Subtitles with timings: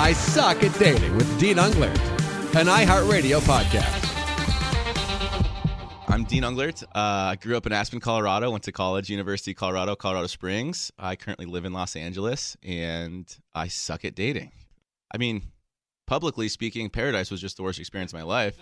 [0.00, 1.98] I Suck at Dating with Dean Unglert,
[2.54, 4.06] an iHeartRadio podcast.
[6.06, 6.84] I'm Dean Unglert.
[6.84, 8.52] Uh, I grew up in Aspen, Colorado.
[8.52, 10.92] Went to college, University of Colorado, Colorado Springs.
[11.00, 13.26] I currently live in Los Angeles, and
[13.56, 14.52] I suck at dating.
[15.12, 15.42] I mean,
[16.06, 18.56] publicly speaking, Paradise was just the worst experience of my life.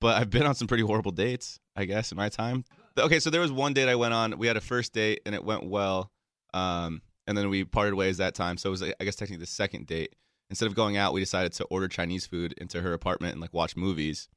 [0.00, 2.64] But I've been on some pretty horrible dates, I guess, in my time.
[2.98, 4.36] Okay, so there was one date I went on.
[4.36, 6.10] We had a first date, and it went well.
[6.52, 8.56] Um, and then we parted ways that time.
[8.56, 10.12] So it was, I guess, technically the second date.
[10.48, 13.52] Instead of going out, we decided to order Chinese food into her apartment and like
[13.52, 14.28] watch movies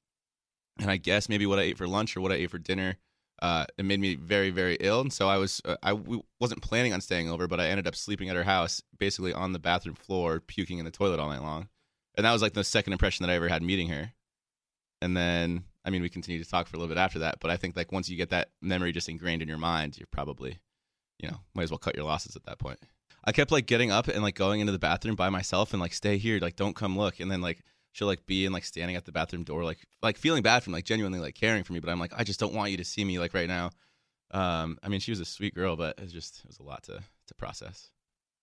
[0.79, 2.97] and I guess maybe what I ate for lunch or what I ate for dinner,
[3.41, 5.01] uh, it made me very very ill.
[5.01, 7.87] And so I was uh, I w- wasn't planning on staying over, but I ended
[7.87, 11.29] up sleeping at her house, basically on the bathroom floor, puking in the toilet all
[11.29, 11.69] night long.
[12.15, 14.11] And that was like the second impression that I ever had meeting her.
[15.01, 17.51] And then I mean we continued to talk for a little bit after that, but
[17.51, 20.59] I think like once you get that memory just ingrained in your mind, you're probably,
[21.19, 22.79] you know, might as well cut your losses at that point.
[23.23, 25.93] I kept like getting up and like going into the bathroom by myself and like
[25.93, 28.95] stay here, like don't come look, and then like she'll like be in like standing
[28.95, 31.79] at the bathroom door, like like feeling bad from like genuinely like caring for me.
[31.79, 33.71] But I'm like, I just don't want you to see me like right now.
[34.31, 36.63] Um, I mean, she was a sweet girl, but it was just it was a
[36.63, 37.91] lot to to process.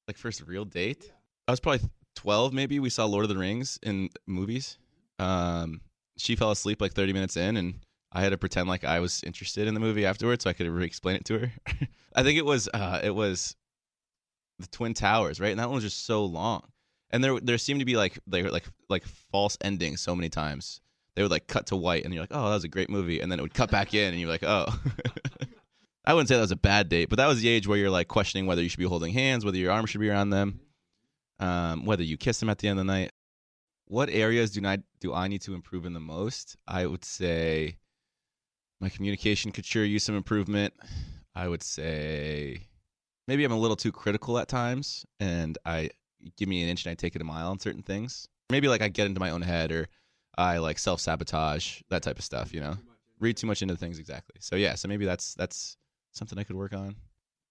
[0.07, 1.13] Like first real date, yeah.
[1.49, 2.79] I was probably 12, maybe.
[2.81, 4.79] We saw Lord of the Rings in movies.
[5.19, 5.81] Um,
[6.17, 7.75] she fell asleep like 30 minutes in, and
[8.13, 10.69] I had to pretend like I was interested in the movie afterwards, so I could
[10.69, 11.53] re-explain it to her.
[12.15, 13.57] I think it was uh, it was
[14.59, 15.51] the Twin Towers, right?
[15.51, 16.63] And that one was just so long
[17.11, 20.81] and there there seemed to be like like like like false endings so many times.
[21.15, 23.21] They would like cut to white, and you're like, oh, that was a great movie,
[23.21, 24.67] and then it would cut back in, and you're like, oh.
[26.05, 27.91] I wouldn't say that was a bad date, but that was the age where you're
[27.91, 30.61] like questioning whether you should be holding hands, whether your arm should be around them,
[31.41, 33.11] um, whether you kiss them at the end of the night.
[33.87, 36.57] What areas do I do I need to improve in the most?
[36.69, 37.79] I would say
[38.81, 40.75] my communication could sure use some improvement.
[41.35, 42.69] I would say
[43.29, 45.91] maybe I'm a little too critical at times, and I
[46.37, 48.29] give me an inch and I take it a mile on certain things.
[48.51, 49.89] Maybe like I get into my own head or
[50.39, 52.53] I like self sabotage that type of stuff.
[52.53, 52.77] You know,
[53.21, 54.37] read too much into things exactly.
[54.41, 55.77] So yeah, so maybe that's that's
[56.13, 56.97] something I could work on.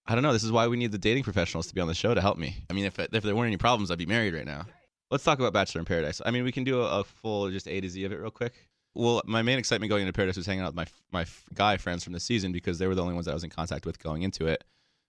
[0.06, 0.32] I don't know.
[0.32, 2.38] This is why we need the dating professionals to be on the show to help
[2.38, 2.64] me.
[2.70, 4.66] I mean, if if there weren't any problems, I'd be married right now.
[5.10, 6.20] Let's talk about Bachelor in Paradise.
[6.24, 8.30] I mean, we can do a, a full just A to Z of it real
[8.30, 8.54] quick.
[8.94, 12.04] Well, my main excitement going into Paradise was hanging out with my my guy friends
[12.04, 14.02] from the season because they were the only ones that I was in contact with
[14.02, 14.64] going into it.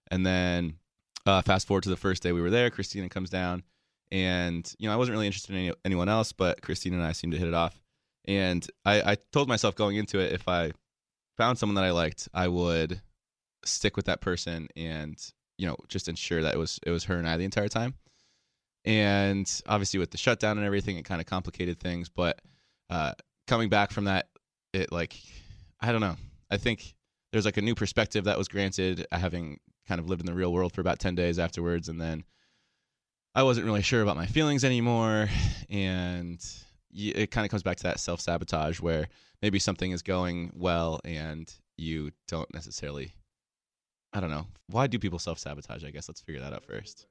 [0.10, 0.76] And then
[1.26, 3.64] uh, fast forward to the first day we were there, Kristina comes down,
[4.12, 7.12] and you know I wasn't really interested in any, anyone else, but Kristina and I
[7.12, 7.80] seemed to hit it off.
[8.26, 10.74] And I, I told myself going into it, if I
[11.38, 13.02] found someone that I liked, I would
[13.66, 15.18] stick with that person and
[15.58, 17.96] you know just ensure that it was it was her and I the entire time.
[18.86, 22.08] And obviously with the shutdown and everything, it kind of complicated things.
[22.08, 22.40] But
[22.90, 23.14] uh,
[23.46, 24.30] coming back from that,
[24.74, 25.16] it like
[25.82, 26.16] I don't know.
[26.50, 26.96] I think
[27.32, 30.52] there's like a new perspective that was granted having kind of lived in the real
[30.52, 32.24] world for about 10 days afterwards and then
[33.36, 35.30] I wasn't really sure about my feelings anymore
[35.70, 36.44] and
[36.92, 39.08] it kind of comes back to that self-sabotage where
[39.42, 43.14] maybe something is going well and you don't necessarily
[44.14, 44.48] I don't know.
[44.68, 45.84] Why do people self-sabotage?
[45.84, 47.06] I guess let's figure that out first.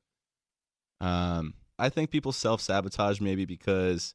[1.01, 4.15] Um I think people self-sabotage maybe because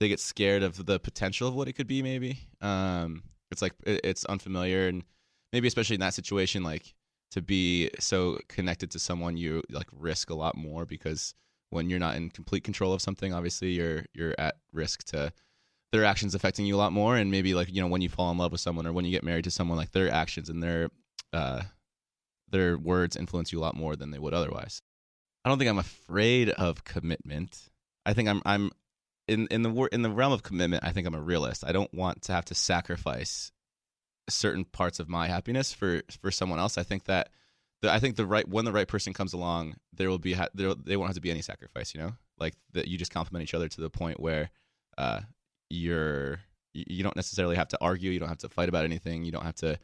[0.00, 2.40] they get scared of the potential of what it could be maybe.
[2.60, 5.04] Um it's like it's unfamiliar and
[5.52, 6.94] maybe especially in that situation like
[7.32, 11.34] to be so connected to someone you like risk a lot more because
[11.70, 15.32] when you're not in complete control of something obviously you're you're at risk to
[15.92, 17.16] their actions affecting you a lot more.
[17.16, 19.10] And maybe like you know when you fall in love with someone or when you
[19.10, 20.88] get married to someone like their actions and their
[21.32, 21.62] uh
[22.50, 24.82] their words influence you a lot more than they would otherwise.
[25.44, 27.68] I don't think i'm afraid of commitment.
[28.04, 28.70] I think i'm i'm
[29.28, 31.64] in in the in the realm of commitment i think i'm a realist.
[31.66, 33.52] I don't want to have to sacrifice
[34.28, 36.78] certain parts of my happiness for for someone else.
[36.78, 37.30] I think that
[37.80, 40.74] the, I think the right when the right person comes along, there will be there
[40.74, 41.94] they won't have to be any sacrifice.
[41.94, 44.50] You know, like that you just complement each other to the point where
[44.98, 45.20] uh,
[45.68, 46.40] you're
[46.72, 48.10] you don't necessarily have to argue.
[48.10, 49.24] You don't have to fight about anything.
[49.24, 49.78] You don't have to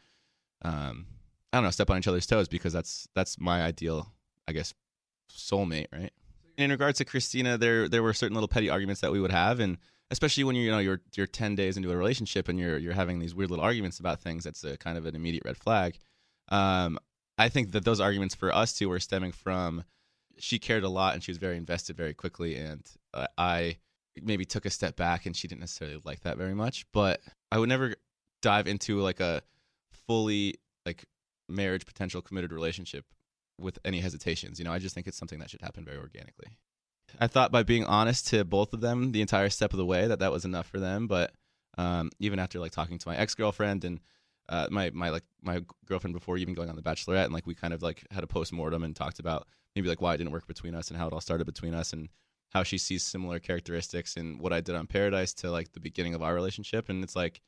[0.62, 1.06] um,
[1.53, 4.12] I don't know step on each other's toes because that's that's my ideal
[4.47, 4.72] I guess
[5.31, 6.12] soulmate, right?
[6.56, 9.61] In regards to Kristina, there there were certain little petty arguments that we would have
[9.61, 9.79] and
[10.10, 12.93] especially when you're you know you're you're 10 days into a relationship and you're you're
[12.93, 15.99] having these weird little arguments about things that's a kind of an immediate red flag.
[16.49, 16.99] Um,
[17.37, 19.84] i think that those arguments for us two were stemming from
[20.38, 22.82] she cared a lot and she was very invested very quickly and
[23.12, 23.76] uh, i
[24.22, 27.20] maybe took a step back and she didn't necessarily like that very much but
[27.52, 27.94] i would never
[28.40, 29.43] dive into like a
[29.93, 30.55] fully
[30.87, 31.05] like
[31.50, 33.05] marriage potential committed relationship
[33.60, 34.72] with any hesitations you know?
[34.72, 36.56] I just think it's something that should happen very organically
[37.20, 40.06] I thought by being honest to both of them the entire step of the way
[40.06, 41.06] that that was enough for them.
[41.06, 41.32] But
[41.76, 44.00] um, even after like talking to my ex girlfriend and
[44.49, 47.55] uh, my my like my girlfriend before even going on the Bachelorette, and like we
[47.55, 50.32] kind of like had a post mortem and talked about maybe like why it didn't
[50.32, 51.93] work between us and how it all started between us.
[51.93, 52.08] And
[52.50, 56.14] how she sees similar characteristics in what I did on Paradise to like the beginning
[56.14, 57.40] of our relationship, and it's like,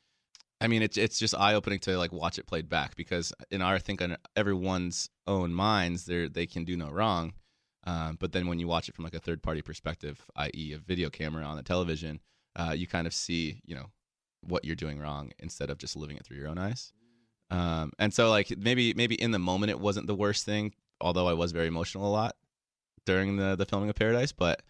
[0.61, 3.63] I mean, it's it's just eye opening to like watch it played back because in
[3.63, 7.33] our I think on everyone's own minds, they they can do no wrong,
[7.85, 10.79] um, but then when you watch it from like a third party perspective, i.e., a
[10.79, 12.21] video camera on the television,
[12.57, 13.87] uh, you kind of see you know
[14.43, 16.93] what you're doing wrong instead of just living it through your own eyes.
[17.51, 21.27] Um, and so like maybe maybe in the moment it wasn't the worst thing, although
[21.27, 22.37] I was very emotional a lot
[23.07, 24.63] during the the filming of Paradise, but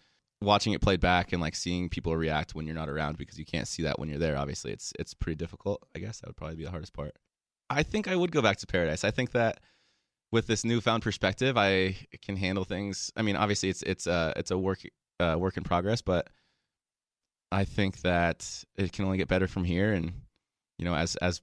[0.43, 3.45] watching it played back and like seeing people react when you're not around because you
[3.45, 6.37] can't see that when you're there obviously it's it's pretty difficult i guess that would
[6.37, 7.15] probably be the hardest part
[7.69, 9.61] i think i would go back to paradise i think that
[10.32, 14.50] with this newfound perspective i can handle things i mean obviously it's it's uh it's
[14.50, 14.81] a work
[15.21, 16.29] uh, work in progress but
[17.53, 20.12] i think that it can only get better from here and
[20.79, 21.43] you know as as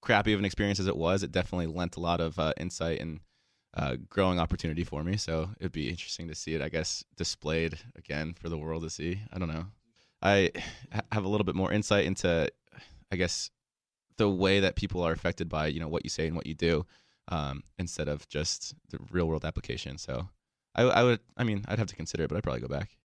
[0.00, 3.00] crappy of an experience as it was it definitely lent a lot of uh, insight
[3.00, 3.20] and
[3.74, 5.16] uh, growing opportunity for me.
[5.16, 8.90] So it'd be interesting to see it, I guess, displayed again for the world to
[8.90, 9.20] see.
[9.32, 9.66] I don't know.
[10.20, 10.50] I
[11.10, 12.48] have a little bit more insight into,
[13.10, 13.50] I guess,
[14.18, 16.54] the way that people are affected by you know what you say and what you
[16.54, 16.86] do,
[17.28, 19.98] um, instead of just the real world application.
[19.98, 20.28] So
[20.74, 22.96] I, I would, I mean, I'd have to consider it, but I'd probably go back.